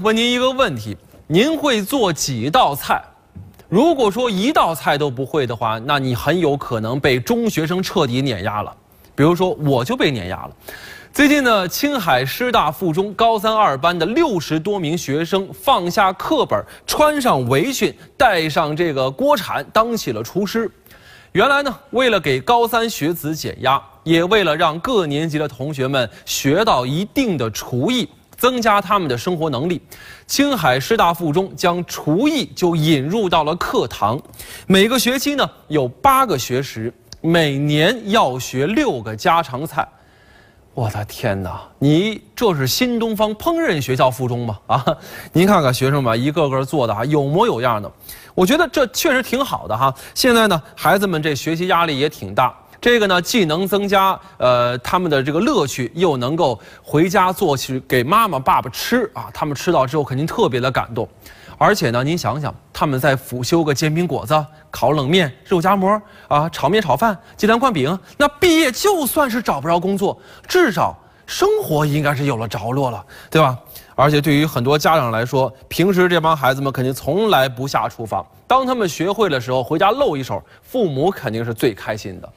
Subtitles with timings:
[0.00, 0.96] 问您一个问题：
[1.26, 3.02] 您会做几道菜？
[3.68, 8.74] 如果说一道菜都不会的话，那你很有可能被中学生彻底碾压了。
[9.14, 10.50] 比如说，我就被碾压了。
[11.12, 20.70] 最近呢，青海师大附中高三二班的六十多名学生放下课本，穿上围裙，带上这个锅铲，当起了厨师。
[21.32, 28.08] 原来呢，为了给高三学子减压，也为了让各年级的同学们学到一定的厨艺，
[28.42, 29.80] 增加他们的生活能力，
[30.26, 34.20] 青海师大附中将厨艺就引入到了课堂。
[34.66, 39.86] 每个学期呢，有八个学时，每年要学六个家常菜。
[40.74, 41.60] 我的天哪！
[41.78, 44.58] 你这是新东方烹饪学校附中吗？
[44.66, 44.84] 啊，
[45.32, 47.88] 您看看学生们一个个做的啊，有模有样的。
[48.34, 49.94] 我觉得这确实挺好的哈。
[50.16, 52.52] 现在呢，孩子们这学习压力也挺大，
[52.82, 59.30] 这个呢既能增加呃他们的这个乐趣，又能够回家做去给妈妈爸爸吃啊。
[59.32, 61.08] 他们吃到之后肯定特别的感动。
[61.56, 73.56] 而且呢，您想想，他们在辅修个煎饼果子、烤冷面、肉夹馍啊、炒面炒饭、鸡蛋灌饼，那毕业就算是找不着工作，至少生活应该是有了着落了，对吧？
[73.94, 82.28] 而且对于很多家长来说，平时这帮孩子们肯定从来不下厨房，当他们学会的时候，回家露一手，父母肯定是最开心的。